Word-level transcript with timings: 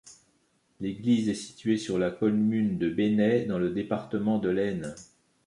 L'église 0.79 1.29
est 1.29 1.35
située 1.35 1.77
sur 1.77 1.99
la 1.99 2.09
commune 2.09 2.79
de 2.79 2.89
Benay, 2.89 3.45
dans 3.45 3.59
le 3.59 3.69
département 3.69 4.39
de 4.39 4.49
l'Aisne. 4.49 4.95